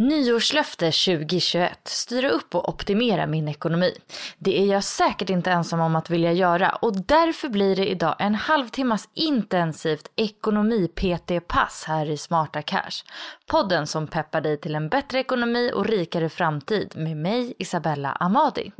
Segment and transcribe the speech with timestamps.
[0.00, 1.78] Nyårslöfte 2021.
[1.84, 3.94] Styra upp och optimera min ekonomi.
[4.38, 8.16] Det är jag säkert inte ensam om att vilja göra och därför blir det idag
[8.18, 13.04] en halvtimmas intensivt ekonomi-PT-pass här i Smarta Cash.
[13.46, 18.72] Podden som peppar dig till en bättre ekonomi och rikare framtid med mig Isabella Amadi.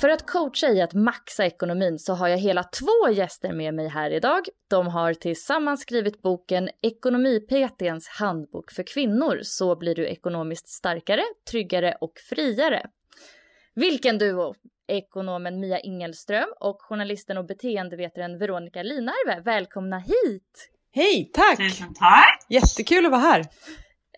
[0.00, 3.88] För att coacha i att maxa ekonomin så har jag hela två gäster med mig
[3.88, 4.44] här idag.
[4.68, 9.40] De har tillsammans skrivit boken Ekonomi-PTns handbok för kvinnor.
[9.42, 12.86] Så blir du ekonomiskt starkare, tryggare och friare.
[13.74, 14.54] Vilken duo!
[14.88, 19.42] Ekonomen Mia Ingelström och journalisten och beteendevetaren Veronica Linarve.
[19.44, 20.70] Välkomna hit!
[20.92, 21.56] Hej, tack!
[21.56, 22.46] Tusen tack!
[22.48, 23.44] Jättekul att vara här.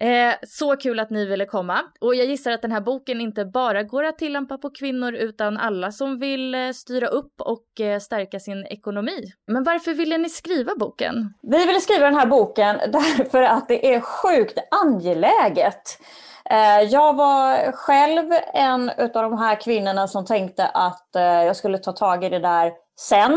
[0.03, 1.81] Eh, så kul att ni ville komma.
[2.01, 5.59] Och jag gissar att den här boken inte bara går att tillämpa på kvinnor utan
[5.59, 9.33] alla som vill eh, styra upp och eh, stärka sin ekonomi.
[9.47, 11.35] Men varför ville ni skriva boken?
[11.43, 15.99] Vi ville skriva den här boken därför att det är sjukt angeläget.
[16.51, 21.79] Eh, jag var själv en av de här kvinnorna som tänkte att eh, jag skulle
[21.79, 23.33] ta tag i det där sen.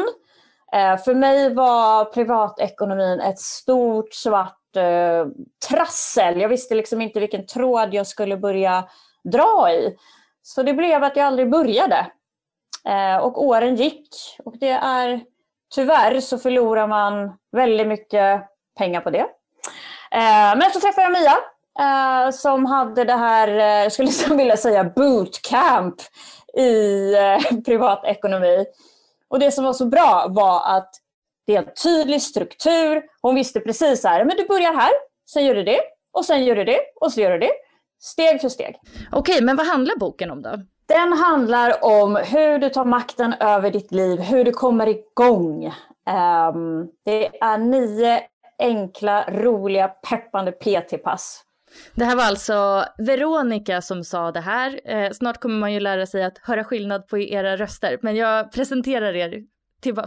[0.74, 5.26] Eh, för mig var privatekonomin ett stort svart eh,
[5.70, 6.42] trassel.
[6.42, 8.88] Jag visste liksom inte vilken tråd jag skulle börja
[9.32, 9.96] dra i.
[10.44, 12.08] Så det blev att jag aldrig började.
[12.88, 14.10] Eh, Och åren gick.
[14.46, 15.22] Och det är
[15.76, 18.42] tyvärr så förlorar man väldigt mycket
[18.78, 19.26] pengar på det.
[20.12, 21.38] Eh, Men så träffade jag Mia
[21.80, 25.96] eh, som hade det här, eh, jag skulle liksom vilja säga bootcamp
[26.58, 28.66] i eh, privatekonomi.
[29.30, 30.90] Och det som var så bra var att
[31.48, 33.04] det är en tydlig struktur.
[33.22, 34.92] Hon visste precis så här, men du börjar här,
[35.30, 35.80] sen gör du det,
[36.14, 37.52] och sen gör du det, och så gör du det.
[38.00, 38.76] Steg för steg.
[39.12, 40.50] Okej, men vad handlar boken om då?
[40.86, 45.66] Den handlar om hur du tar makten över ditt liv, hur du kommer igång.
[46.10, 48.22] Ehm, det är nio
[48.60, 51.42] enkla, roliga, peppande PT-pass.
[51.96, 54.80] Det här var alltså Veronica som sa det här.
[54.86, 58.52] Eh, snart kommer man ju lära sig att höra skillnad på era röster, men jag
[58.52, 59.44] presenterar er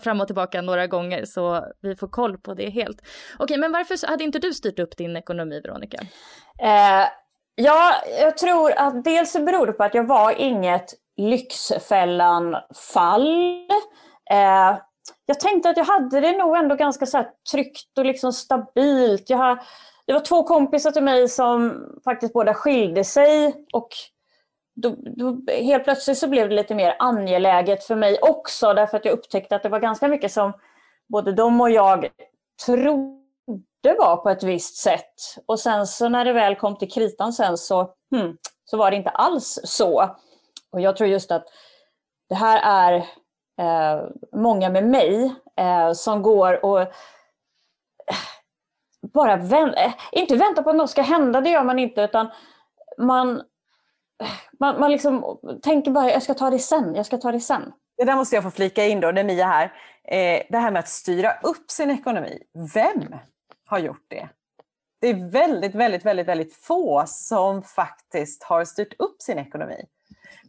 [0.02, 3.00] fram och tillbaka några gånger så vi får koll på det helt.
[3.38, 5.98] Okej, men varför hade inte du styrt upp din ekonomi, Veronica?
[6.62, 7.04] Eh,
[7.54, 13.28] ja, jag tror att dels så beror det på att jag var inget Lyxfällan-fall.
[14.30, 14.78] Eh,
[15.26, 19.30] jag tänkte att jag hade det nog ändå ganska så här tryggt och liksom stabilt.
[19.30, 19.62] Jag har,
[20.06, 23.88] det var två kompisar till mig som faktiskt båda skilde sig och
[24.82, 29.04] då, då, helt plötsligt så blev det lite mer angeläget för mig också därför att
[29.04, 30.52] jag upptäckte att det var ganska mycket som
[31.08, 32.08] både de och jag
[32.66, 35.14] trodde var på ett visst sätt.
[35.46, 38.96] Och sen så när det väl kom till kritan sen så, hmm, så var det
[38.96, 40.16] inte alls så.
[40.72, 41.44] Och jag tror just att
[42.28, 42.94] det här är
[43.60, 46.88] eh, många med mig eh, som går och eh,
[49.12, 52.28] bara vänt, eh, inte väntar på att något ska hända, det gör man inte, utan
[52.98, 53.42] man,
[54.60, 57.72] man, man liksom tänker bara jag ska ta det sen, jag ska ta det sen.
[57.96, 59.72] Det där måste jag få flika in då, när Mia här.
[60.04, 62.42] Eh, det här med att styra upp sin ekonomi.
[62.74, 63.14] Vem
[63.66, 64.28] har gjort det?
[65.00, 69.84] Det är väldigt, väldigt, väldigt, väldigt få som faktiskt har styrt upp sin ekonomi.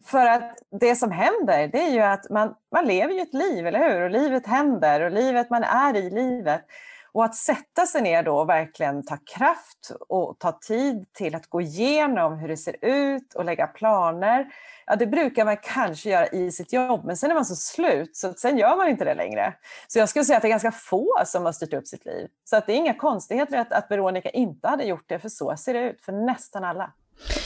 [0.06, 3.68] För att det som händer, det är ju att man, man lever ju ett liv,
[3.68, 4.02] eller hur?
[4.02, 6.62] Och livet händer och livet, man är i livet.
[7.12, 11.48] Och att sätta sig ner då och verkligen ta kraft och ta tid till att
[11.48, 14.48] gå igenom hur det ser ut och lägga planer.
[14.86, 18.16] Ja, det brukar man kanske göra i sitt jobb, men sen är man så slut
[18.16, 19.54] så sen gör man inte det längre.
[19.88, 22.28] Så jag skulle säga att det är ganska få som har styrt upp sitt liv.
[22.44, 25.58] Så att det är inga konstigheter att, att Veronica inte hade gjort det, för så
[25.58, 26.94] ser det ut för nästan alla.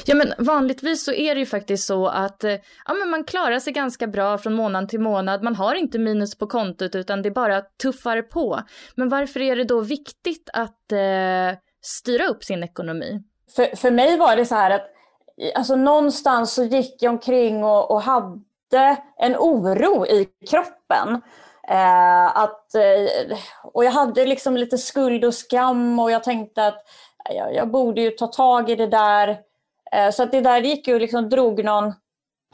[0.05, 2.51] Ja men vanligtvis så är det ju faktiskt så att eh,
[2.85, 5.43] ja, men man klarar sig ganska bra från månad till månad.
[5.43, 8.61] Man har inte minus på kontot utan det bara tuffar på.
[8.95, 13.23] Men varför är det då viktigt att eh, styra upp sin ekonomi?
[13.55, 14.89] För, för mig var det så här att
[15.55, 21.21] alltså någonstans så gick jag omkring och, och hade en oro i kroppen.
[21.67, 26.83] Eh, att, eh, och jag hade liksom lite skuld och skam och jag tänkte att
[27.35, 29.37] jag, jag borde ju ta tag i det där.
[29.93, 31.93] Eh, så att det där gick ju liksom drog någon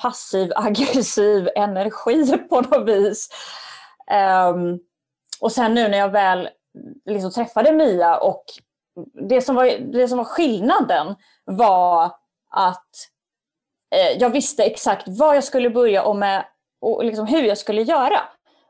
[0.01, 3.29] passiv aggressiv energi på något vis.
[4.51, 4.79] Um,
[5.41, 6.49] och sen nu när jag väl
[7.05, 8.43] liksom träffade Mia och
[9.29, 11.15] det som, var, det som var skillnaden
[11.45, 12.05] var
[12.51, 12.93] att
[13.95, 16.45] eh, jag visste exakt vad jag skulle börja och, med,
[16.81, 18.19] och liksom hur jag skulle göra.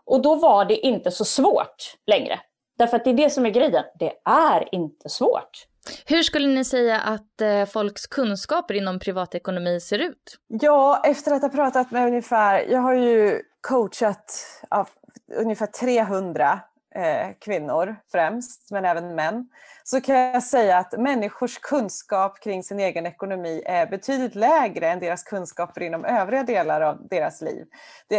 [0.06, 2.40] Och då var det inte så svårt längre.
[2.78, 3.84] Därför att det är det som är grejen.
[4.00, 5.68] Det är inte svårt.
[6.06, 10.40] Hur skulle ni säga att eh, folks kunskaper inom privatekonomi ser ut?
[10.48, 14.34] Ja, efter att ha pratat med ungefär, jag har ju coachat
[14.70, 14.90] av
[15.36, 16.60] ungefär 300
[16.96, 19.50] eh, kvinnor främst, men även män,
[19.84, 25.00] så kan jag säga att människors kunskap kring sin egen ekonomi är betydligt lägre än
[25.00, 27.66] deras kunskaper inom övriga delar av deras liv.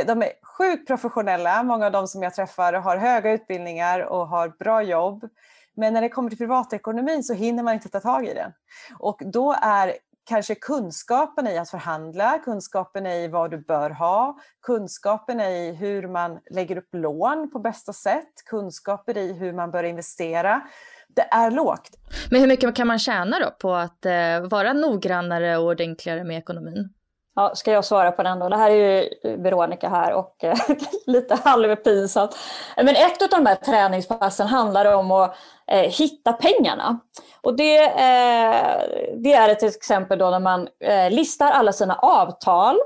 [0.07, 4.49] De är sjukt professionella, många av de som jag träffar har höga utbildningar och har
[4.49, 5.29] bra jobb.
[5.77, 8.53] Men när det kommer till privatekonomin så hinner man inte ta tag i den.
[8.99, 9.95] Och då är
[10.31, 16.39] kanske kunskapen i att förhandla, kunskapen i vad du bör ha, kunskapen i hur man
[16.51, 20.63] lägger upp lån på bästa sätt, kunskaper i hur man bör investera.
[21.09, 21.91] Det är lågt.
[22.31, 26.39] Men hur mycket kan man tjäna då på att eh, vara noggrannare och ordentligare med
[26.39, 26.89] ekonomin?
[27.35, 28.49] Ja, ska jag svara på den då?
[28.49, 30.57] Det här är ju Veronica här och eh,
[31.07, 32.37] lite halvpinsamt.
[32.77, 35.37] Men ett av de här träningspassen handlar om att
[35.67, 37.01] eh, hitta pengarna.
[37.43, 38.83] Och det, eh,
[39.17, 42.77] det är ett exempel då när man eh, listar alla sina avtal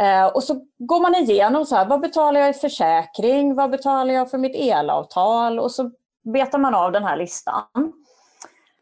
[0.00, 4.14] eh, och så går man igenom så här, vad betalar jag i försäkring, vad betalar
[4.14, 5.90] jag för mitt elavtal och så
[6.34, 7.92] betar man av den här listan.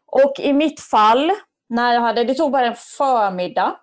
[0.07, 1.31] Och i mitt fall,
[1.69, 3.75] när jag hade, det tog bara en förmiddag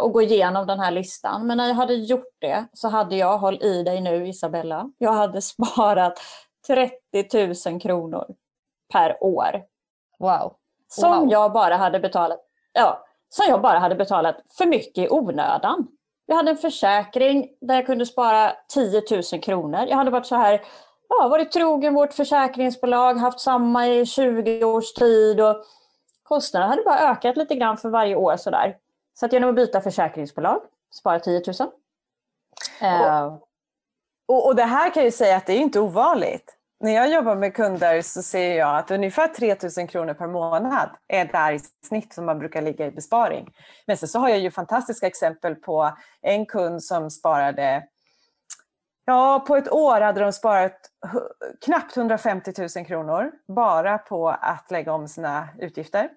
[0.00, 1.46] och gå igenom den här listan.
[1.46, 5.12] Men när jag hade gjort det så hade jag, håll i dig nu Isabella, jag
[5.12, 6.18] hade sparat
[6.66, 8.24] 30 000 kronor
[8.92, 9.62] per år.
[10.18, 10.54] Wow.
[10.88, 11.30] Som wow.
[11.30, 12.40] jag bara hade betalat,
[12.72, 15.86] ja, som jag bara hade betalat för mycket i onödan.
[16.26, 19.02] Jag hade en försäkring där jag kunde spara 10
[19.32, 19.86] 000 kronor.
[19.88, 20.60] Jag hade varit så här,
[21.08, 25.64] ja, varit trogen vårt försäkringsbolag, haft samma i 20 års tid och
[26.22, 28.76] kostnaderna hade bara ökat lite grann för varje år sådär.
[29.20, 30.60] Så att genom att byta försäkringsbolag,
[30.94, 31.70] spara 10 000.
[32.82, 33.38] Uh,
[34.28, 36.56] och, och, det här kan jag ju säga att det är inte ovanligt.
[36.80, 40.90] När jag jobbar med kunder så ser jag att ungefär 3 000 kronor per månad
[41.08, 43.48] är där i snitt som man brukar ligga i besparing.
[43.86, 45.92] Men sen så har jag ju fantastiska exempel på
[46.22, 47.86] en kund som sparade
[49.04, 50.80] Ja, på ett år hade de sparat
[51.64, 56.10] knappt 150 000 kronor bara på att lägga om sina utgifter.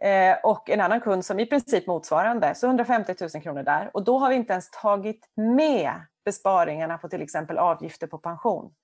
[0.00, 3.90] Eh, och en annan kund som i princip motsvarande, så 150 000 kronor där.
[3.94, 5.92] Och då har vi inte ens tagit med
[6.24, 8.74] besparingarna på till exempel avgifter på pension.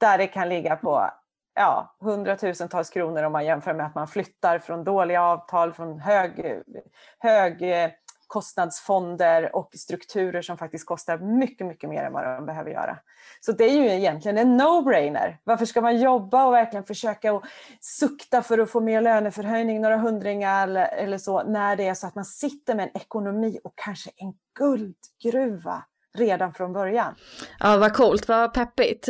[0.00, 1.10] Där det kan ligga på
[1.54, 6.62] ja, hundratusentals kronor om man jämför med att man flyttar från dåliga avtal, från hög,
[7.18, 7.90] hög eh,
[8.28, 12.98] kostnadsfonder och strukturer som faktiskt kostar mycket, mycket mer än vad de behöver göra.
[13.40, 15.36] Så det är ju egentligen en no-brainer.
[15.44, 17.44] Varför ska man jobba och verkligen försöka och
[17.80, 22.14] sukta för att få mer löneförhöjning, några hundringar eller, så, när det är så att
[22.14, 25.84] man sitter med en ekonomi och kanske en guldgruva
[26.18, 27.14] redan från början.
[27.58, 29.08] Ja, vad coolt, vad peppigt.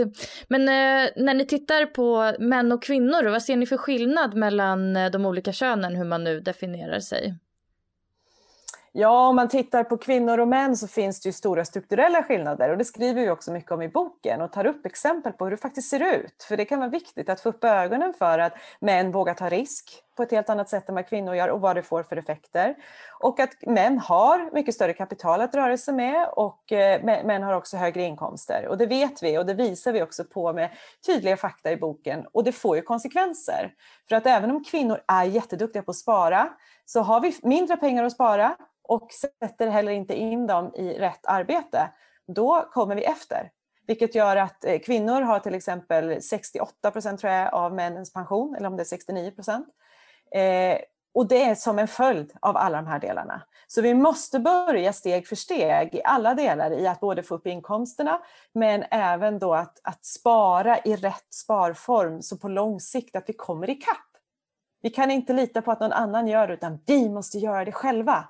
[0.48, 4.96] Men eh, när ni tittar på män och kvinnor, vad ser ni för skillnad mellan
[4.96, 7.34] eh, de olika könen, hur man nu definierar sig?
[9.00, 12.70] Ja, om man tittar på kvinnor och män så finns det ju stora strukturella skillnader
[12.70, 15.50] och det skriver vi också mycket om i boken och tar upp exempel på hur
[15.50, 16.42] det faktiskt ser ut.
[16.48, 20.02] För det kan vara viktigt att få upp ögonen för att män vågar ta risk
[20.16, 22.74] på ett helt annat sätt än vad kvinnor gör och vad det får för effekter.
[23.20, 27.54] Och att män har mycket större kapital att röra sig med och eh, män har
[27.54, 28.66] också högre inkomster.
[28.68, 30.70] Och det vet vi och det visar vi också på med
[31.06, 32.26] tydliga fakta i boken.
[32.32, 33.72] Och det får ju konsekvenser.
[34.08, 36.48] För att även om kvinnor är jätteduktiga på att spara
[36.84, 38.56] så har vi mindre pengar att spara
[38.88, 41.90] och sätter heller inte in dem i rätt arbete,
[42.26, 43.50] då kommer vi efter.
[43.86, 48.54] Vilket gör att eh, kvinnor har till exempel 68 procent tror jag av männens pension,
[48.54, 49.68] eller om det är 69 procent.
[50.34, 50.78] Eh,
[51.14, 53.42] och det är som en följd av alla de här delarna.
[53.66, 57.46] Så vi måste börja steg för steg i alla delar i att både få upp
[57.46, 58.20] inkomsterna
[58.52, 63.32] men även då att, att spara i rätt sparform så på lång sikt att vi
[63.32, 63.96] kommer ikapp.
[64.82, 67.72] Vi kan inte lita på att någon annan gör det utan vi måste göra det
[67.72, 68.28] själva.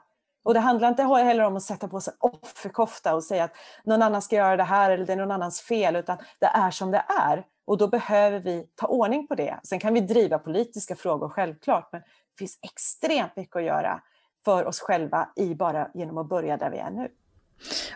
[0.48, 3.52] Och det handlar inte heller om att sätta på sig offerkofta och säga att
[3.84, 6.70] någon annan ska göra det här eller det är någon annans fel, utan det är
[6.70, 7.44] som det är.
[7.66, 9.60] Och då behöver vi ta ordning på det.
[9.62, 14.02] Sen kan vi driva politiska frågor självklart, men det finns extremt mycket att göra
[14.44, 17.08] för oss själva i bara genom att börja där vi är nu.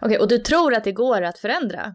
[0.00, 1.94] Okej, och du tror att det går att förändra?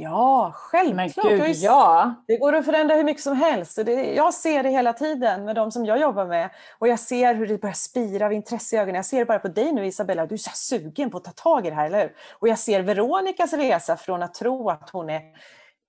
[0.00, 1.24] Ja, självklart.
[1.24, 2.14] Men Gud, ja.
[2.26, 3.78] Det går att förändra hur mycket som helst.
[3.84, 6.50] Det, jag ser det hela tiden med de som jag jobbar med.
[6.78, 8.94] Och jag ser hur det börjar spira av intresse i ögonen.
[8.94, 11.30] Jag ser det bara på dig nu Isabella, du är så sugen på att ta
[11.30, 12.12] tag i det här, eller hur?
[12.32, 15.22] Och jag ser Veronikas resa från att tro att hon är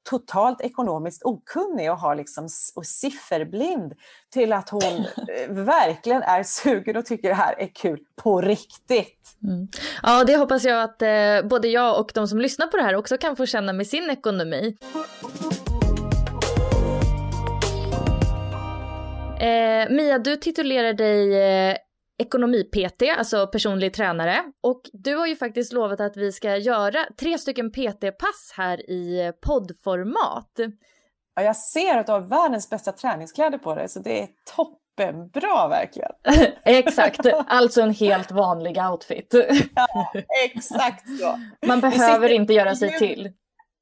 [0.09, 3.93] totalt ekonomiskt okunnig och, har liksom, och sifferblind
[4.33, 4.83] till att hon
[5.37, 9.37] eh, verkligen är sugen och tycker det här är kul på riktigt.
[9.43, 9.67] Mm.
[10.03, 12.95] Ja, det hoppas jag att eh, både jag och de som lyssnar på det här
[12.95, 14.77] också kan få känna med sin ekonomi.
[19.39, 21.75] Eh, Mia, du titulerar dig eh,
[22.19, 24.43] ekonomi-PT, alltså personlig tränare.
[24.63, 29.33] Och du har ju faktiskt lovat att vi ska göra tre stycken PT-pass här i
[29.41, 30.51] poddformat.
[31.35, 35.67] Ja, jag ser att du har världens bästa träningskläder på dig, så det är toppenbra
[35.67, 36.11] verkligen.
[36.63, 39.33] exakt, alltså en helt vanlig outfit.
[39.75, 40.13] ja,
[40.45, 41.39] exakt så.
[41.67, 43.33] Man behöver inte göra sig till.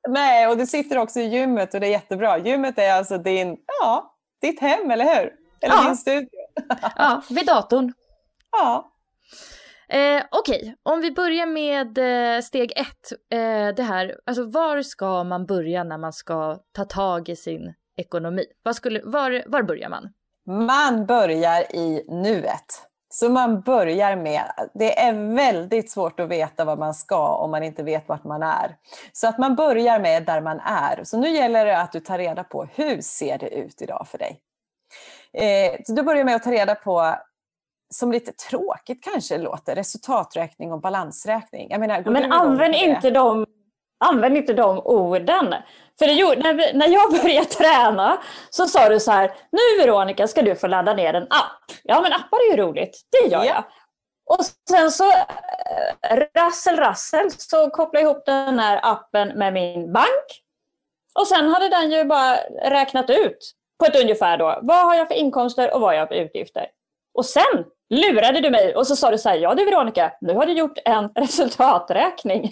[0.10, 2.38] Nej, och du sitter också i gymmet och det är jättebra.
[2.38, 5.34] Gymmet är alltså din, ja, ditt hem, eller hur?
[5.62, 5.84] Eller ja.
[5.84, 6.30] din studio.
[6.96, 7.94] ja, vid datorn.
[8.52, 8.94] Ja.
[9.90, 10.74] Eh, Okej, okay.
[10.84, 13.12] om vi börjar med eh, steg ett.
[13.32, 17.74] Eh, det här, alltså var ska man börja när man ska ta tag i sin
[17.98, 18.46] ekonomi?
[18.64, 20.14] Var, skulle, var, var börjar man?
[20.68, 22.88] Man börjar i nuet.
[23.10, 27.64] Så man börjar med, det är väldigt svårt att veta vad man ska om man
[27.64, 28.76] inte vet vart man är.
[29.14, 31.04] Så att man börjar med där man är.
[31.04, 34.18] Så nu gäller det att du tar reda på hur ser det ut idag för
[34.18, 34.42] dig?
[35.34, 37.16] Eh, så du börjar med att ta reda på
[37.90, 41.68] som lite tråkigt kanske låter, resultaträkning och balansräkning.
[41.70, 43.46] Jag menar, men använd inte, de,
[44.06, 45.56] använd inte de orden.
[46.00, 48.18] För det, när, vi, när jag började träna
[48.50, 51.72] så sa du så här, nu Veronica ska du få ladda ner en app.
[51.84, 53.46] Ja men appar är ju roligt, det gör ja.
[53.46, 53.64] jag.
[54.30, 59.94] Och sen så äh, rassel rassel så kopplade jag ihop den här appen med min
[59.94, 60.44] bank.
[61.20, 65.08] Och sen hade den ju bara räknat ut på ett ungefär då, vad har jag
[65.08, 66.68] för inkomster och vad har jag för utgifter.
[67.14, 70.34] Och sen lurade du mig och så sa du så här, ja du Veronica, nu
[70.34, 72.52] har du gjort en resultaträkning.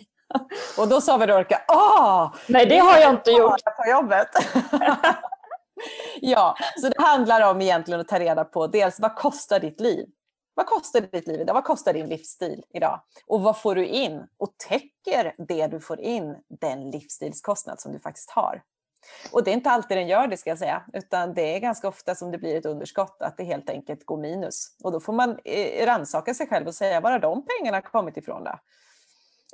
[0.77, 2.36] Och då sa Veronica, åh!
[2.48, 3.63] Nej det har jag inte gjort.
[3.63, 4.27] På jobbet.
[6.22, 10.06] ja, så det handlar om egentligen att ta reda på dels vad kostar ditt liv?
[10.54, 11.54] Vad kostar ditt liv idag?
[11.54, 13.01] Vad kostar din livsstil idag?
[13.27, 14.27] Och vad får du in?
[14.38, 18.62] Och täcker det du får in den livsstilskostnad som du faktiskt har?
[19.31, 21.88] Och det är inte alltid den gör det ska jag säga, utan det är ganska
[21.88, 24.75] ofta som det blir ett underskott, att det helt enkelt går minus.
[24.83, 28.17] Och då får man eh, rannsaka sig själv och säga, var har de pengarna kommit
[28.17, 28.59] ifrån då?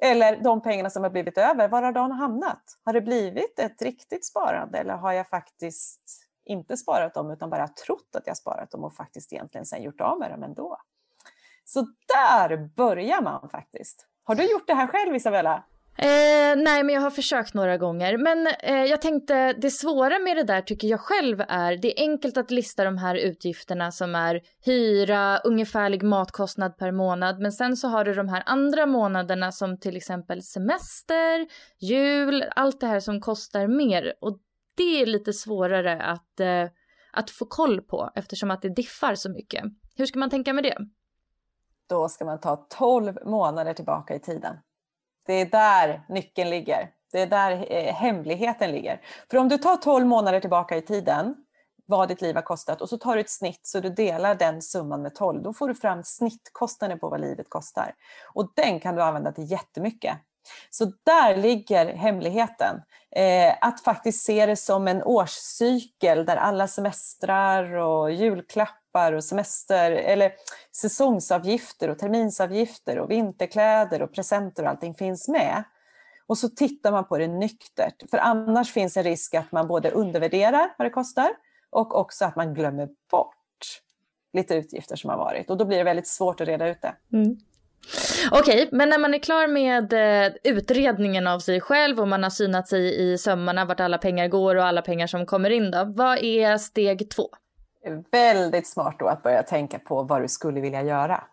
[0.01, 2.63] Eller de pengarna som har blivit över, var har de hamnat?
[2.85, 7.67] Har det blivit ett riktigt sparande eller har jag faktiskt inte sparat dem utan bara
[7.67, 10.77] trott att jag sparat dem och faktiskt egentligen sen gjort av med dem ändå?
[11.65, 14.07] Så där börjar man faktiskt.
[14.23, 15.63] Har du gjort det här själv Isabella?
[16.03, 18.17] Eh, nej, men jag har försökt några gånger.
[18.17, 22.03] Men eh, jag tänkte, det svåra med det där tycker jag själv är, det är
[22.03, 27.39] enkelt att lista de här utgifterna som är hyra, ungefärlig matkostnad per månad.
[27.39, 31.47] Men sen så har du de här andra månaderna som till exempel semester,
[31.79, 34.13] jul, allt det här som kostar mer.
[34.21, 34.37] Och
[34.77, 36.69] det är lite svårare att, eh,
[37.13, 39.63] att få koll på eftersom att det diffar så mycket.
[39.95, 40.77] Hur ska man tänka med det?
[41.89, 44.57] Då ska man ta 12 månader tillbaka i tiden.
[45.25, 46.89] Det är där nyckeln ligger.
[47.11, 49.01] Det är där eh, hemligheten ligger.
[49.31, 51.35] För om du tar 12 månader tillbaka i tiden,
[51.85, 54.61] vad ditt liv har kostat och så tar du ett snitt så du delar den
[54.61, 55.43] summan med 12.
[55.43, 57.93] Då får du fram snittkostnaden på vad livet kostar.
[58.33, 60.17] Och den kan du använda till jättemycket.
[60.69, 62.81] Så där ligger hemligheten.
[63.15, 69.91] Eh, att faktiskt se det som en årscykel där alla semestrar och julklappar och semester
[69.91, 70.31] eller
[70.75, 75.63] säsongsavgifter och terminsavgifter och vinterkläder och presenter och allting finns med.
[76.27, 78.09] Och så tittar man på det nyktert.
[78.11, 81.29] För annars finns en risk att man både undervärderar vad det kostar
[81.69, 83.35] och också att man glömmer bort
[84.33, 85.49] lite utgifter som har varit.
[85.49, 86.95] Och då blir det väldigt svårt att reda ut det.
[87.13, 87.37] Mm.
[88.31, 92.29] Okej, men när man är klar med eh, utredningen av sig själv och man har
[92.29, 95.83] synat sig i sömmarna vart alla pengar går och alla pengar som kommer in då.
[95.95, 97.29] Vad är steg två?
[98.11, 101.23] Väldigt smart då att börja tänka på vad du skulle vilja göra.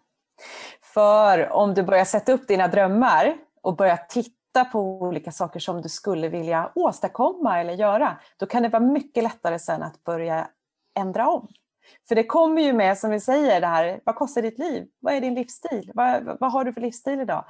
[0.82, 5.82] För om du börjar sätta upp dina drömmar och börjar titta på olika saker som
[5.82, 10.48] du skulle vilja åstadkomma eller göra, då kan det vara mycket lättare sen att börja
[10.98, 11.48] ändra om.
[12.08, 14.86] För det kommer ju med, som vi säger, det här, vad kostar ditt liv?
[15.00, 15.90] Vad är din livsstil?
[15.94, 17.44] Vad, vad har du för livsstil idag?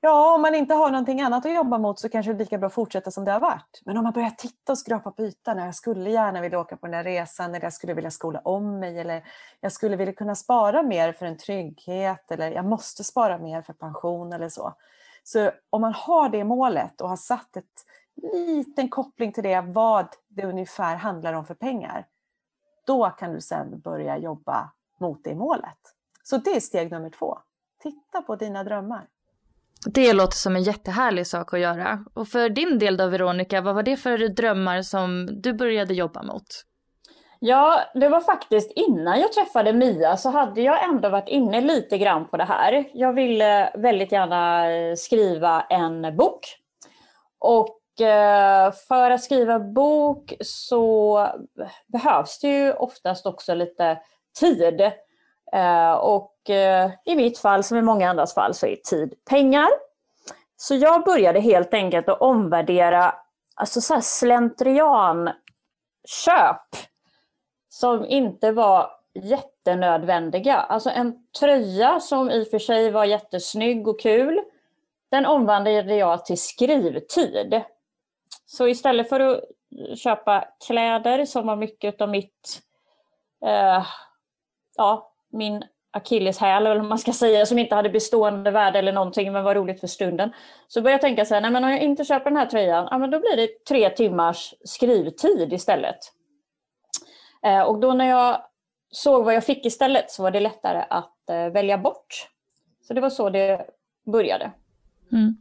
[0.00, 2.58] Ja, om man inte har någonting annat att jobba mot så kanske det är lika
[2.58, 3.82] bra att fortsätta som det har varit.
[3.84, 6.86] Men om man börjar titta och skrapa på ytan, jag skulle gärna vilja åka på
[6.86, 9.24] den där resan, eller jag skulle vilja skola om mig, eller
[9.60, 13.72] jag skulle vilja kunna spara mer för en trygghet, eller jag måste spara mer för
[13.72, 14.74] pension eller så.
[15.24, 17.84] Så om man har det målet och har satt ett
[18.34, 22.06] liten koppling till det, vad det ungefär handlar om för pengar,
[22.86, 25.78] då kan du sedan börja jobba mot det målet.
[26.22, 27.38] Så det är steg nummer två.
[27.82, 29.06] Titta på dina drömmar.
[29.86, 32.04] Det låter som en jättehärlig sak att göra.
[32.14, 36.22] Och för din del då Veronica, vad var det för drömmar som du började jobba
[36.22, 36.44] mot?
[37.40, 41.98] Ja, det var faktiskt innan jag träffade Mia så hade jag ändå varit inne lite
[41.98, 42.90] grann på det här.
[42.92, 46.40] Jag ville väldigt gärna eh, skriva en bok.
[47.38, 51.28] Och eh, för att skriva bok så
[51.86, 53.98] behövs det ju oftast också lite
[54.40, 54.80] tid.
[55.52, 59.68] Eh, och eh, i mitt fall, som i många andras fall, så är tid pengar.
[60.56, 63.14] Så jag började helt enkelt att omvärdera
[63.54, 65.30] alltså så slentrian
[66.24, 66.66] köp
[67.68, 70.56] som inte var jättenödvändiga.
[70.56, 74.40] Alltså en tröja som i och för sig var jättesnygg och kul,
[75.10, 77.62] den omvandlade jag till skrivtid.
[78.46, 79.44] Så istället för att
[79.98, 82.62] köpa kläder som var mycket av mitt,
[83.44, 83.86] eh,
[84.76, 89.32] ja, min akilleshäl eller vad man ska säga, som inte hade bestående värde eller någonting
[89.32, 90.32] men var roligt för stunden.
[90.68, 92.88] Så började jag tänka så här, nej men om jag inte köper den här tröjan,
[92.90, 95.98] ja men då blir det tre timmars skrivtid istället.
[97.42, 98.42] Eh, och då när jag
[98.90, 102.28] såg vad jag fick istället så var det lättare att eh, välja bort.
[102.82, 103.66] Så det var så det
[104.12, 104.52] började.
[105.12, 105.36] Mm.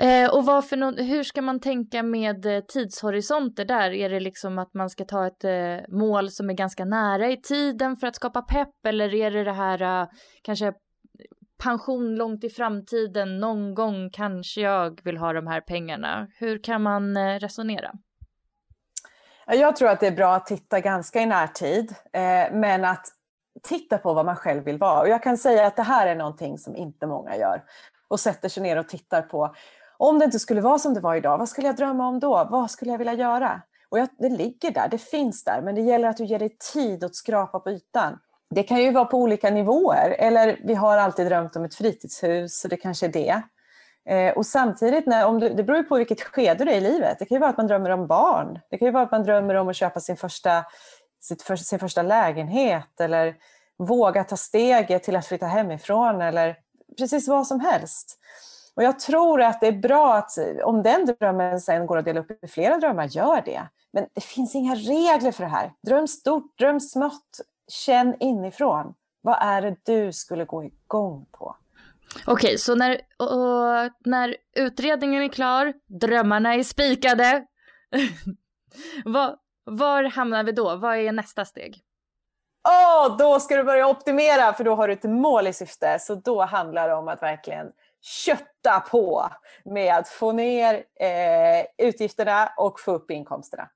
[0.00, 3.90] Eh, och varför no hur ska man tänka med eh, tidshorisonter där?
[3.90, 7.36] Är det liksom att man ska ta ett eh, mål som är ganska nära i
[7.36, 10.08] tiden för att skapa pepp eller är det det här eh,
[10.42, 10.72] kanske
[11.62, 16.28] pension långt i framtiden, någon gång kanske jag vill ha de här pengarna.
[16.38, 17.92] Hur kan man eh, resonera?
[19.46, 23.06] Jag tror att det är bra att titta ganska i närtid, eh, men att
[23.62, 25.00] titta på vad man själv vill vara.
[25.00, 27.62] Och jag kan säga att det här är någonting som inte många gör
[28.08, 29.54] och sätter sig ner och tittar på
[29.98, 32.48] om det inte skulle vara som det var idag, vad skulle jag drömma om då?
[32.50, 33.62] Vad skulle jag vilja göra?
[33.88, 36.56] Och jag, det ligger där, det finns där, men det gäller att du ger dig
[36.72, 38.18] tid att skrapa på ytan.
[38.50, 42.60] Det kan ju vara på olika nivåer, eller vi har alltid drömt om ett fritidshus,
[42.60, 43.42] så det kanske är det.
[44.08, 46.80] Eh, och samtidigt, när, om du, det beror ju på vilket skede du är i
[46.80, 47.18] livet.
[47.18, 48.58] Det kan ju vara att man drömmer om barn.
[48.70, 50.64] Det kan ju vara att man drömmer om att köpa sin första,
[51.20, 53.34] sitt för, sin första lägenhet eller
[53.78, 56.56] våga ta steget till att flytta hemifrån eller
[56.98, 58.18] precis vad som helst.
[58.74, 62.20] Och jag tror att det är bra att om den drömmen sen går att dela
[62.20, 63.68] upp i flera drömmar, gör det.
[63.92, 65.72] Men det finns inga regler för det här.
[65.82, 68.94] Dröm stort, dröm smått, känn inifrån.
[69.22, 71.56] Vad är det du skulle gå igång på?
[72.26, 77.46] Okej, så när, och, när utredningen är klar, drömmarna är spikade.
[79.04, 80.76] var, var hamnar vi då?
[80.76, 81.82] Vad är nästa steg?
[82.66, 85.98] Oh, då ska du börja optimera för då har du ett mål i syfte.
[85.98, 89.28] Så då handlar det om att verkligen kötta på
[89.64, 93.68] med att få ner eh, utgifterna och få upp inkomsterna.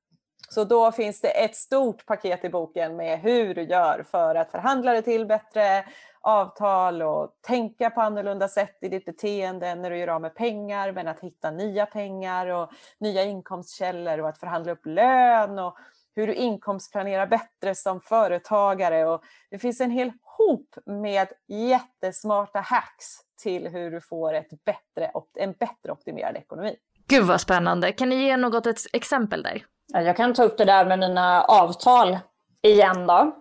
[0.48, 4.50] Så då finns det ett stort paket i boken med hur du gör för att
[4.50, 5.84] förhandla dig till bättre
[6.20, 10.92] avtal och tänka på annorlunda sätt i ditt beteende när du gör av med pengar,
[10.92, 15.76] men att hitta nya pengar och nya inkomstkällor och att förhandla upp lön och
[16.16, 19.06] hur du inkomstplanerar bättre som företagare.
[19.06, 23.06] Och det finns en hel hop med jättesmarta hacks
[23.42, 26.76] till hur du får ett bättre, en bättre optimerad ekonomi.
[27.08, 27.92] Gud vad spännande.
[27.92, 29.64] Kan ni ge något ett exempel där?
[29.92, 32.18] Jag kan ta upp det där med mina avtal
[32.62, 33.32] igen då.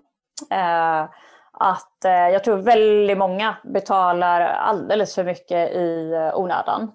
[0.51, 1.09] Eh,
[1.51, 6.91] att eh, jag tror väldigt många betalar alldeles för mycket i eh, onödan.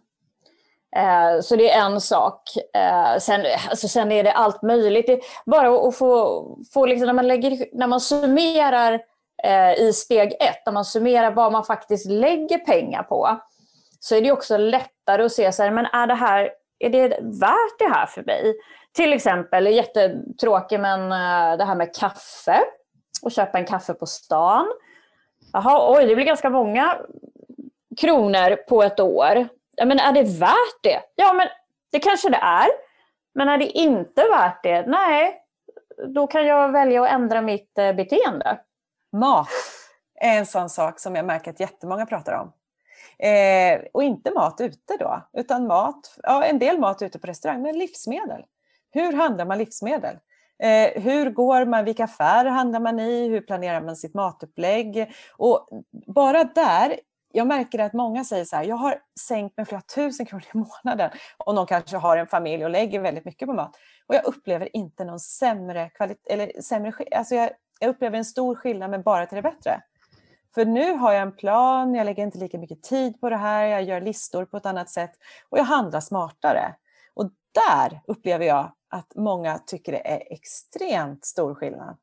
[0.97, 2.43] Eh, så det är en sak.
[2.75, 5.07] Eh, sen, alltså, sen är det allt möjligt.
[5.07, 9.01] Det bara att få, få liksom, när, man lägger, när man summerar
[9.45, 13.41] eh, i steg ett, när man summerar vad man faktiskt lägger pengar på,
[14.01, 17.09] så är det också lättare att se så här, men är det här är det
[17.23, 18.55] värt det här för mig?
[18.93, 22.61] Till exempel, jättetråkigt, men eh, det här med kaffe
[23.23, 24.67] och köpa en kaffe på stan.
[25.53, 26.99] Jaha, oj, det blir ganska många
[28.01, 29.49] kronor på ett år.
[29.77, 31.01] Ja, men är det värt det?
[31.15, 31.49] Ja, men
[31.93, 32.69] det kanske det är.
[33.35, 34.87] Men är det inte värt det?
[34.87, 35.41] Nej,
[36.15, 38.61] då kan jag välja att ändra mitt eh, beteende.
[39.13, 39.49] Mat
[40.21, 42.53] är en sån sak som jag märker att jättemånga pratar om.
[43.19, 47.63] Eh, och inte mat ute då, utan mat, ja, en del mat ute på restaurang,
[47.63, 48.45] men livsmedel.
[48.91, 50.19] Hur handlar man livsmedel?
[50.63, 55.13] Eh, hur går man, vilka affärer handlar man i, hur planerar man sitt matupplägg?
[55.37, 55.69] Och
[56.07, 57.01] bara där,
[57.37, 60.59] jag märker att många säger så här, jag har sänkt med flera tusen kronor i
[60.59, 63.77] månaden och någon kanske har en familj och lägger väldigt mycket på mat.
[64.07, 68.55] Och jag upplever inte någon sämre kvalitet, eller sämre, alltså jag, jag upplever en stor
[68.55, 69.81] skillnad men bara till det bättre.
[70.55, 73.65] För nu har jag en plan, jag lägger inte lika mycket tid på det här,
[73.65, 75.13] jag gör listor på ett annat sätt
[75.49, 76.75] och jag handlar smartare.
[77.15, 81.97] Och där upplever jag att många tycker det är extremt stor skillnad.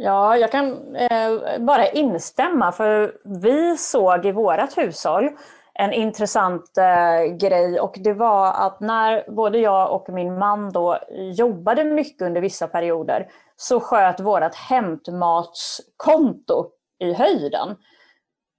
[0.00, 5.30] Ja, jag kan eh, bara instämma för vi såg i vårt hushåll
[5.74, 10.98] en intressant eh, grej och det var att när både jag och min man då
[11.32, 17.76] jobbade mycket under vissa perioder så sköt vårt hämtmatskonto i höjden.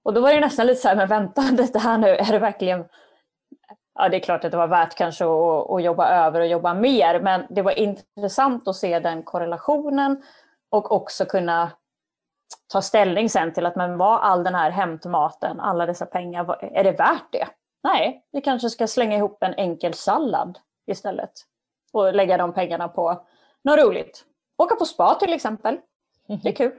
[0.04, 2.38] Och då var det nästan lite så här, men vänta lite här nu, är det
[2.38, 2.84] verkligen
[3.94, 6.74] ja, det är klart att det var värt kanske att, att, jobba över och jobba
[6.74, 10.22] mer, men det var intressant att se den korrelationen
[10.70, 11.70] och också kunna
[12.72, 16.84] ta ställning sen till att men var all den här hämtmaten, alla dessa pengar, är
[16.84, 17.48] det värt det?
[17.82, 21.32] Nej, vi kanske ska slänga ihop en enkel sallad istället
[21.92, 23.26] och lägga de pengarna på
[23.64, 24.24] något roligt.
[24.58, 25.78] Åka på spa till exempel.
[26.42, 26.72] Det är kul.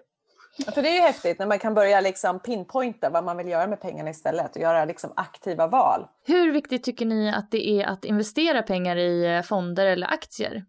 [0.57, 3.47] Ja, för det är ju häftigt när man kan börja liksom pinpointa vad man vill
[3.47, 6.07] göra med pengarna istället och göra liksom aktiva val.
[6.25, 10.65] Hur viktigt tycker ni att det är att investera pengar i fonder eller aktier?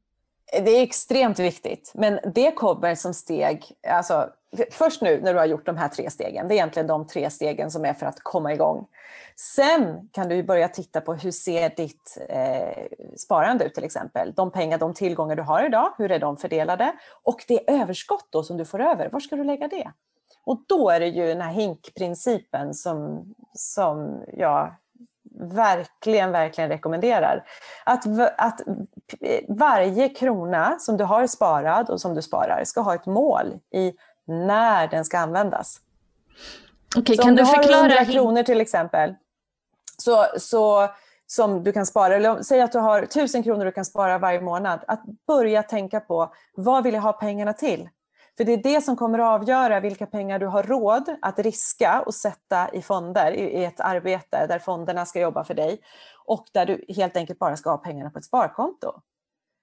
[0.52, 4.30] Det är extremt viktigt, men det kommer som steg, alltså
[4.70, 7.30] först nu när du har gjort de här tre stegen, det är egentligen de tre
[7.30, 8.86] stegen som är för att komma igång.
[9.36, 12.86] Sen kan du börja titta på hur ser ditt eh,
[13.16, 14.32] sparande ut till exempel.
[14.32, 16.92] De pengar, de tillgångar du har idag, hur är de fördelade?
[17.22, 19.92] Och det överskott då som du får över, var ska du lägga det?
[20.44, 24.74] Och då är det ju den här hinkprincipen som, som jag
[25.42, 27.44] verkligen, verkligen rekommenderar.
[27.84, 28.04] Att,
[28.38, 28.60] att
[29.48, 33.92] varje krona som du har sparad och som du sparar ska ha ett mål i
[34.26, 35.80] när den ska användas.
[36.96, 37.82] Okay, kan du, du förklara?
[37.82, 39.14] Om du har 100 kronor till exempel,
[39.98, 40.88] så, så,
[41.26, 44.40] som du kan spara, eller säg att du har 1000 kronor du kan spara varje
[44.40, 47.88] månad, att börja tänka på vad vill jag ha pengarna till?
[48.36, 52.02] För det är det som kommer att avgöra vilka pengar du har råd att riska
[52.06, 55.80] och sätta i fonder i ett arbete där fonderna ska jobba för dig
[56.24, 58.92] och där du helt enkelt bara ska ha pengarna på ett sparkonto.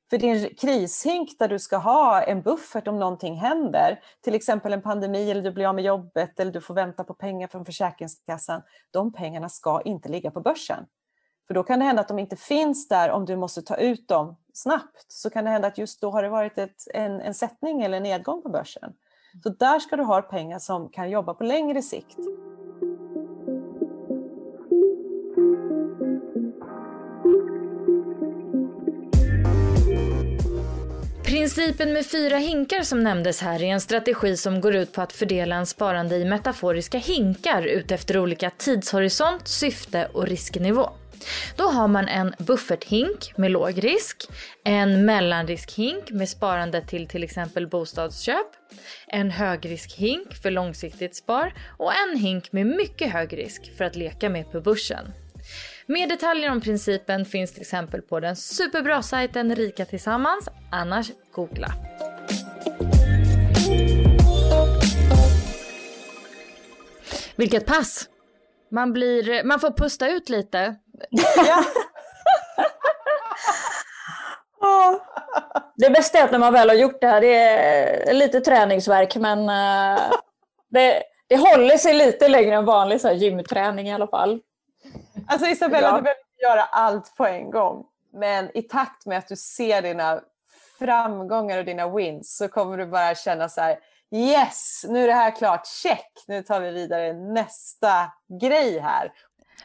[0.10, 4.82] För din krishink där du ska ha en buffert om någonting händer, till exempel en
[4.82, 8.62] pandemi eller du blir av med jobbet eller du får vänta på pengar från Försäkringskassan,
[8.92, 10.86] de pengarna ska inte ligga på börsen.
[11.50, 14.08] För då kan det hända att de inte finns där om du måste ta ut
[14.08, 15.06] dem snabbt.
[15.08, 17.98] Så kan det hända att just då har det varit ett, en, en sättning eller
[17.98, 18.94] en nedgång på börsen.
[19.44, 22.18] Så där ska du ha pengar som kan jobba på längre sikt.
[31.24, 35.14] Principen med fyra hinkar som nämndes här är en strategi som går ut på att
[35.14, 40.90] fördela en sparande i metaforiska hinkar utefter olika tidshorisont, syfte och risknivå.
[41.56, 44.30] Då har man en bufferthink med låg risk,
[44.64, 48.48] en mellanriskhink med sparande till till exempel bostadsköp,
[49.08, 54.30] en högriskhink för långsiktigt spar och en hink med mycket hög risk för att leka
[54.30, 55.14] med på börsen.
[55.86, 61.74] Mer detaljer om principen finns till exempel på den superbra sajten Rika Tillsammans, annars googla.
[67.36, 68.10] Vilket pass!
[68.72, 70.76] Man, blir, man får pusta ut lite.
[71.48, 71.64] Ja.
[75.76, 79.16] Det bästa är att när man väl har gjort det här, det är lite träningsverk
[79.16, 80.00] men uh,
[80.70, 84.40] det, det håller sig lite längre än vanlig så här, gymträning i alla fall.
[85.28, 85.96] Alltså Isabella, ja.
[85.96, 87.86] du behöver inte göra allt på en gång.
[88.14, 90.22] Men i takt med att du ser dina
[90.80, 93.80] framgångar och dina wins så kommer du bara känna så här
[94.12, 99.12] yes, nu är det här klart, check, nu tar vi vidare nästa grej här.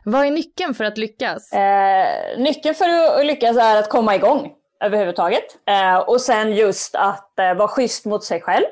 [0.05, 1.53] Vad är nyckeln för att lyckas?
[1.53, 4.53] Eh, nyckeln för att lyckas är att komma igång
[4.85, 5.45] överhuvudtaget.
[5.67, 8.67] Eh, och sen just att eh, vara schysst mot sig själv.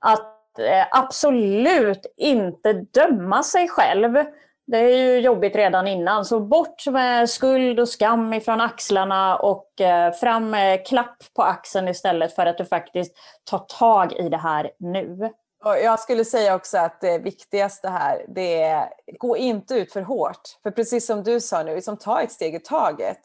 [0.00, 4.24] Att eh, absolut inte döma sig själv.
[4.66, 9.80] Det är ju jobbigt redan innan, så bort med skuld och skam ifrån axlarna och
[9.80, 13.16] eh, fram med klapp på axeln istället för att du faktiskt
[13.50, 15.32] tar tag i det här nu.
[15.64, 20.02] Och jag skulle säga också att det viktigaste här, det är gå inte ut för
[20.02, 20.58] hårt.
[20.62, 23.18] För precis som du sa nu, liksom ta ett steg i taget.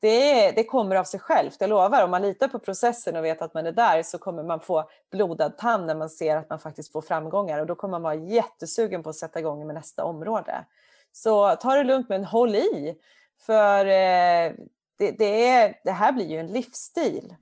[0.00, 2.04] Det, det kommer av sig självt, jag lovar.
[2.04, 4.88] Om man litar på processen och vet att man är där så kommer man få
[5.10, 8.14] blodad tand när man ser att man faktiskt får framgångar och då kommer man vara
[8.14, 10.64] jättesugen på att sätta igång med nästa område.
[11.12, 12.98] Så ta det lugnt men håll i.
[13.46, 14.52] För eh,
[14.98, 17.34] det, det, är, det här blir ju en livsstil.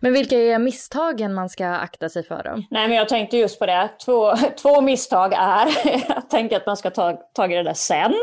[0.00, 2.62] Men vilka är misstagen man ska akta sig för då?
[2.70, 3.90] Nej men jag tänkte just på det.
[4.04, 5.68] Två, två misstag är
[6.18, 8.14] att tänka att man ska ta tag i det där sen.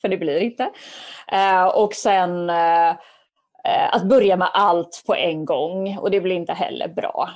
[0.00, 0.70] För det blir inte.
[1.32, 2.94] Eh, och sen eh,
[3.92, 5.98] att börja med allt på en gång.
[5.98, 7.30] Och det blir inte heller bra.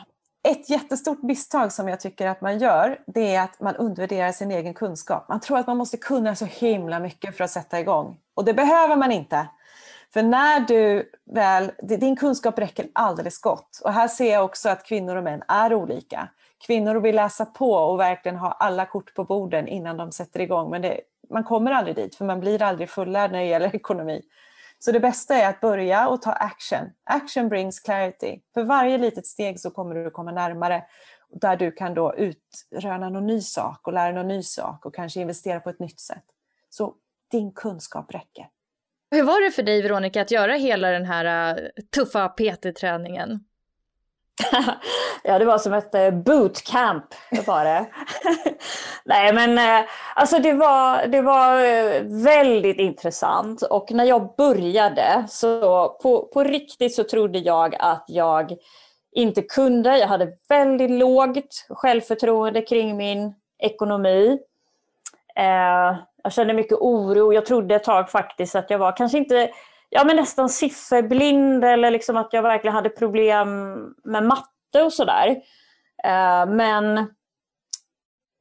[0.49, 4.51] Ett jättestort misstag som jag tycker att man gör, det är att man undervärderar sin
[4.51, 5.29] egen kunskap.
[5.29, 8.17] Man tror att man måste kunna så himla mycket för att sätta igång.
[8.35, 9.49] Och det behöver man inte.
[10.15, 13.81] För när du väl, din kunskap räcker alldeles gott.
[13.85, 16.29] Och här ser jag också att kvinnor och män är olika.
[16.67, 20.71] Kvinnor vill läsa på och verkligen ha alla kort på borden innan de sätter igång.
[20.71, 21.01] Men det,
[21.31, 24.23] man kommer aldrig dit, för man blir aldrig fullärd när det gäller ekonomi.
[24.79, 26.91] Så det bästa är att börja och ta action.
[27.05, 28.41] Action brings clarity.
[28.55, 30.85] För varje litet steg så kommer du komma närmare
[31.41, 35.21] där du kan då utröna någon ny sak och lära någon ny sak och kanske
[35.21, 36.25] investera på ett nytt sätt.
[36.71, 36.95] Så
[37.31, 38.49] din kunskap räcker.
[39.11, 43.41] Hur var det för dig Veronica att göra hela den här uh, tuffa PT-träningen?
[45.25, 47.05] ja, det var som ett uh, bootcamp
[47.47, 47.87] var det.
[49.05, 51.57] Nej, men uh, alltså det var, det var
[52.25, 58.57] väldigt intressant och när jag började så på, på riktigt så trodde jag att jag
[59.15, 59.99] inte kunde.
[59.99, 64.39] Jag hade väldigt lågt självförtroende kring min ekonomi.
[65.37, 67.33] Eh, jag kände mycket oro.
[67.33, 69.51] Jag trodde ett tag faktiskt att jag var kanske inte,
[69.89, 75.29] ja men nästan sifferblind eller liksom att jag verkligen hade problem med matte och sådär.
[76.05, 77.15] Eh, men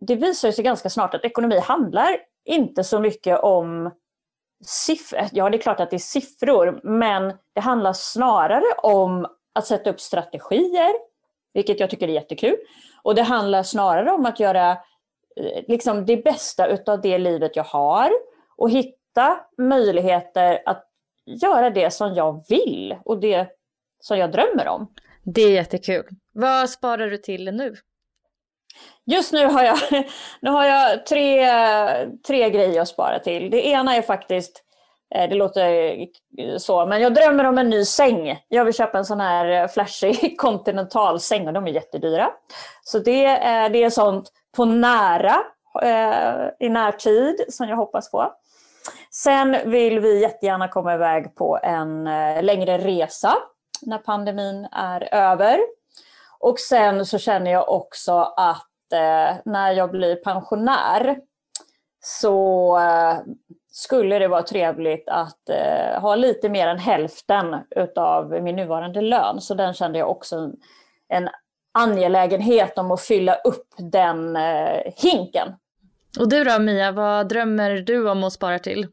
[0.07, 3.91] det visade sig ganska snart att ekonomi handlar inte så mycket om
[4.65, 5.19] siffror.
[5.19, 9.67] Eh, ja, det är klart att det är siffror, men det handlar snarare om att
[9.67, 10.93] sätta upp strategier,
[11.53, 12.55] vilket jag tycker är jättekul.
[13.01, 14.77] Och det handlar snarare om att göra
[15.67, 18.11] liksom det bästa utav det livet jag har
[18.57, 20.89] och hitta möjligheter att
[21.25, 23.47] göra det som jag vill och det
[23.99, 24.93] som jag drömmer om.
[25.23, 26.05] Det är jättekul.
[26.31, 27.75] Vad sparar du till nu?
[29.05, 29.77] Just nu har jag,
[30.41, 31.45] nu har jag tre,
[32.27, 33.49] tre grejer att spara till.
[33.49, 34.72] Det ena är faktiskt, eh,
[35.15, 36.07] Eh, det låter
[36.57, 38.43] så, men jag drömmer om en ny säng.
[38.47, 42.31] Jag vill köpa en sån här eh, flashig kontinentalsäng och de är jättedyra.
[42.83, 45.35] Så det, eh, det är sånt på nära
[46.59, 48.33] i närtid som jag hoppas på.
[49.11, 52.03] Sen vill vi jättegärna komma iväg på en
[52.45, 53.33] längre resa
[53.81, 55.59] när pandemin är över.
[56.39, 58.69] Och sen så känner jag också att
[59.45, 61.17] när jag blir pensionär
[62.01, 62.77] så
[63.75, 69.41] skulle det vara trevligt att eh, ha lite mer än hälften utav min nuvarande lön.
[69.41, 70.51] Så den kände jag också
[71.07, 71.29] en
[71.71, 75.47] angelägenhet om att fylla upp den eh, hinken.
[76.19, 78.87] Och du då Mia, vad drömmer du om att spara till?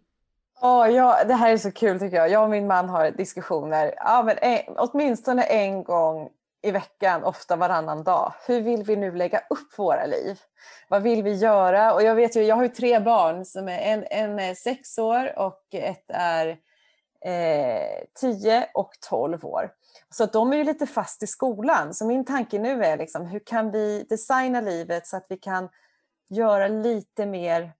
[0.62, 2.30] Oh, ja, det här är så kul tycker jag.
[2.30, 6.28] Jag och min man har diskussioner ja, men en, åtminstone en gång
[6.62, 8.32] i veckan, ofta varannan dag.
[8.46, 10.40] Hur vill vi nu lägga upp våra liv?
[10.88, 11.94] Vad vill vi göra?
[11.94, 14.98] Och jag vet ju, jag har ju tre barn, som är en, en är sex
[14.98, 16.48] år och ett är
[17.24, 19.72] eh, tio och tolv år.
[20.10, 21.94] Så att de är ju lite fast i skolan.
[21.94, 25.68] Så min tanke nu är liksom, hur kan vi designa livet så att vi kan
[26.28, 27.72] göra lite mer,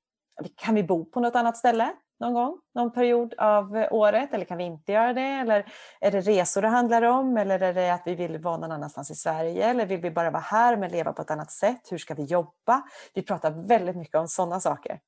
[0.57, 4.45] kan vi bo på något annat ställe någon gång, någon period av eh, året eller
[4.45, 5.21] kan vi inte göra det?
[5.21, 5.67] Eller
[6.01, 9.11] är det resor det handlar om eller är det att vi vill vara någon annanstans
[9.11, 11.81] i Sverige eller vill vi bara vara här men leva på ett annat sätt?
[11.91, 12.83] Hur ska vi jobba?
[13.15, 14.99] Vi pratar väldigt mycket om sådana saker.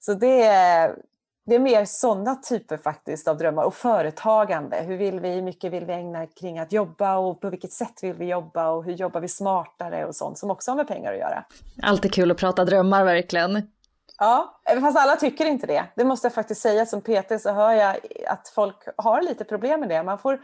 [0.00, 0.96] Så det är,
[1.46, 4.76] det är mer sådana typer faktiskt av drömmar och företagande.
[4.76, 8.02] Hur vill vi, hur mycket vill vi ägna kring att jobba och på vilket sätt
[8.02, 11.12] vill vi jobba och hur jobbar vi smartare och sånt som också har med pengar
[11.12, 11.44] att göra.
[11.82, 13.62] Alltid kul att prata drömmar verkligen.
[14.18, 15.84] Ja, fast alla tycker inte det.
[15.94, 16.86] Det måste jag faktiskt säga.
[16.86, 20.02] Som PT så hör jag att folk har lite problem med det.
[20.02, 20.40] Man får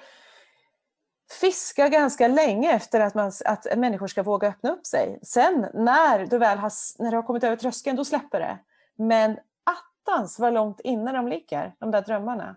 [1.41, 5.19] fiska ganska länge efter att, man, att människor ska våga öppna upp sig.
[5.23, 8.59] Sen när du väl har, när du har kommit över tröskeln, då släpper det.
[8.99, 12.57] Men attans vad långt inne de ligger, de där drömmarna.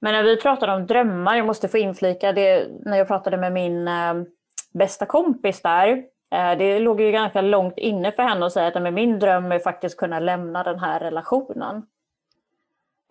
[0.00, 3.52] Men när vi pratar om drömmar, jag måste få inflika det när jag pratade med
[3.52, 4.14] min eh,
[4.74, 6.04] bästa kompis där.
[6.30, 9.58] Äh, det låg ju ganska långt inne för henne att säga att min dröm är
[9.58, 11.86] faktiskt kunna lämna den här relationen.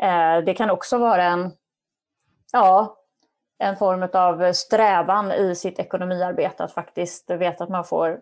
[0.01, 1.51] Äh, det kan också vara en,
[2.51, 2.97] ja,
[3.57, 8.21] en form av strävan i sitt ekonomiarbete att faktiskt veta att man får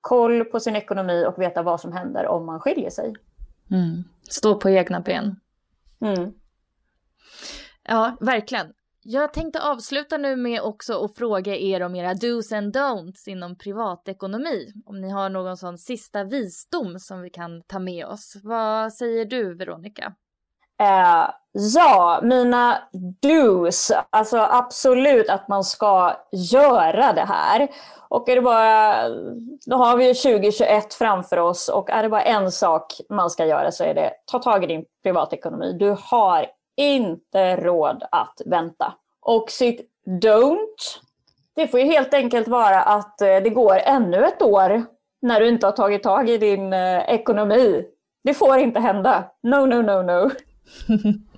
[0.00, 3.14] koll på sin ekonomi och veta vad som händer om man skiljer sig.
[3.70, 4.04] Mm.
[4.30, 5.40] Stå på egna ben.
[6.00, 6.32] Mm.
[7.82, 8.72] Ja, verkligen.
[9.06, 13.58] Jag tänkte avsluta nu med också att fråga er om era dos and don'ts inom
[13.58, 14.72] privatekonomi.
[14.86, 18.36] Om ni har någon sån sista visdom som vi kan ta med oss.
[18.42, 20.14] Vad säger du, Veronica?
[20.82, 22.78] Uh, ja, mina
[23.22, 23.92] dos.
[24.10, 27.68] Alltså absolut att man ska göra det här.
[28.08, 29.08] Och är det bara,
[29.66, 33.46] då har vi ju 2021 framför oss och är det bara en sak man ska
[33.46, 35.72] göra så är det ta tag i din privatekonomi.
[35.78, 38.94] Du har inte råd att vänta.
[39.20, 40.98] Och sitt don't,
[41.54, 44.84] det får ju helt enkelt vara att eh, det går ännu ett år
[45.22, 47.84] när du inte har tagit tag i din eh, ekonomi.
[48.24, 49.24] Det får inte hända.
[49.42, 50.30] No, no, no, no.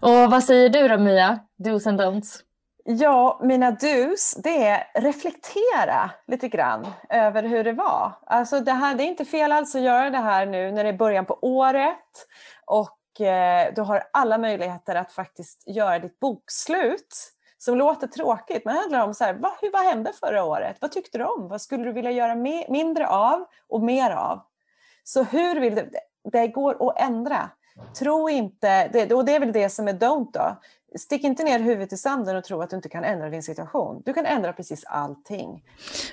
[0.00, 1.38] Och vad säger du då Mia?
[1.56, 2.42] Dos and don'ts?
[2.84, 8.12] Ja, mina dus, det är reflektera lite grann över hur det var.
[8.26, 10.90] Alltså det, här, det är inte fel alls att göra det här nu när det
[10.90, 12.26] är början på året
[12.66, 18.74] och Eh, du har alla möjligheter att faktiskt göra ditt bokslut som låter tråkigt, men
[18.74, 20.76] det handlar om så här, vad, vad hände förra året?
[20.80, 21.48] Vad tyckte du om?
[21.48, 22.34] Vad skulle du vilja göra
[22.68, 24.40] mindre av och mer av?
[25.04, 25.90] Så hur vill du?
[26.32, 27.50] Det går att ändra.
[27.98, 30.56] Tro inte, det, och det är väl det som är don't då.
[30.98, 34.02] Stick inte ner huvudet i sanden och tro att du inte kan ändra din situation.
[34.04, 35.62] Du kan ändra precis allting.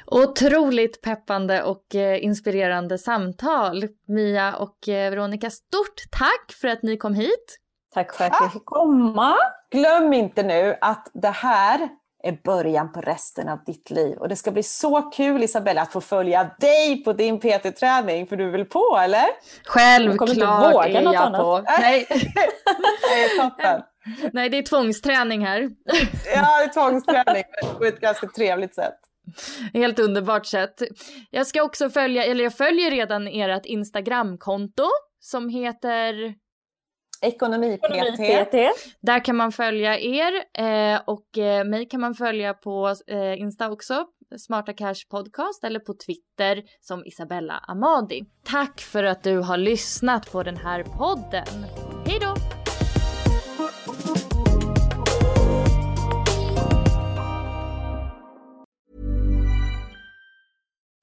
[0.05, 3.87] Otroligt peppande och eh, inspirerande samtal.
[4.07, 7.59] Mia och eh, Veronica, stort tack för att ni kom hit.
[7.93, 9.35] Tack för att jag fick komma.
[9.71, 11.89] Glöm inte nu att det här
[12.25, 14.17] är början på resten av ditt liv.
[14.17, 18.35] Och det ska bli så kul Isabella att få följa dig på din PT-träning, för
[18.35, 19.25] du är väl på eller?
[19.65, 21.41] Självklart är jag annat.
[21.41, 21.63] på.
[21.79, 22.07] Nej.
[22.09, 23.81] det är toppen.
[24.33, 25.61] Nej, det är tvångsträning här.
[26.35, 27.43] ja, det är tvångsträning
[27.77, 28.99] på ett ganska trevligt sätt.
[29.73, 30.81] Helt underbart sätt.
[31.31, 36.33] Jag ska också följa, eller jag följer redan ert Instagramkonto som heter
[37.21, 38.53] Ekonomi-PT.
[39.01, 43.71] Där kan man följa er eh, och eh, mig kan man följa på eh, Insta
[43.71, 44.05] också,
[44.37, 48.25] Smarta Cash Podcast eller på Twitter som Isabella Amadi.
[48.43, 51.84] Tack för att du har lyssnat på den här podden.